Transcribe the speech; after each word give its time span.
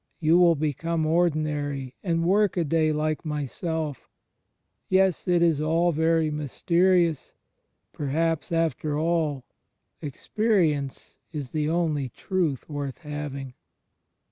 You 0.19 0.39
will 0.39 0.55
become 0.55 1.05
ordinary 1.05 1.93
and 2.03 2.25
workaday 2.25 2.91
like 2.91 3.23
myself...• 3.23 3.99
Yes, 4.89 5.27
it 5.27 5.43
is 5.43 5.61
all 5.61 5.91
very 5.91 6.31
mysterious. 6.31 7.35
Perhaps, 7.93 8.51
after 8.51 8.97
all, 8.97 9.45
experi 10.01 10.73
ence 10.75 11.19
is 11.31 11.51
the 11.51 11.69
only 11.69 12.09
truth 12.09 12.67
worth 12.67 12.97
having." 13.03 13.53